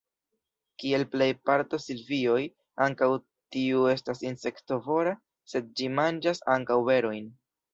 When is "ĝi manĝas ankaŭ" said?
5.79-6.81